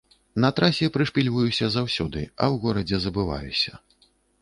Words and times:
На 0.45 0.49
трасе 0.59 0.89
прышпільваюся 0.95 1.69
заўсёды, 1.77 2.25
а 2.41 2.43
ў 2.53 2.67
горадзе 2.67 2.97
забываюся. 3.07 3.73